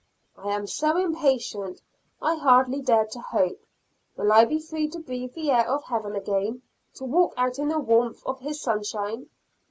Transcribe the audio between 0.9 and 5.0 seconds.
impatient! I hardly dare to hope. Will I be free to